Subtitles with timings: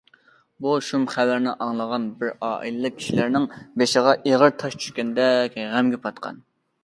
[0.65, 3.45] بۇ شۇم خەۋەرنى ئاڭلىغان بىر ئائىلىلىك كىشىلىرىنىڭ
[3.81, 6.43] بېشىغا ئېغىر تاش چۈشكەندەك غەمگە پاتقان.